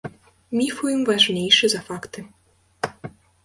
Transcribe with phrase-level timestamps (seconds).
[0.59, 2.27] Міф у ім важнейшы за факты.